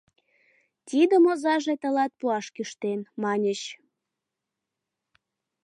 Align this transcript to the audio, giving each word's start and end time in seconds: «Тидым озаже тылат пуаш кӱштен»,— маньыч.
«Тидым 0.87 1.23
озаже 1.31 1.73
тылат 1.81 2.11
пуаш 2.19 2.45
кӱштен»,— 2.55 2.99
маньыч. 3.21 3.61